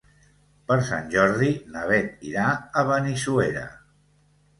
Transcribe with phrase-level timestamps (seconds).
[0.69, 2.47] Per Sant Jordi na Beth irà
[2.81, 3.67] a Benissuera.